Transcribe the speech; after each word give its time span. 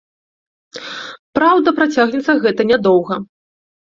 Праўда, 1.39 1.69
працягнецца 1.79 2.35
гэта 2.45 2.61
нядоўга. 2.73 3.21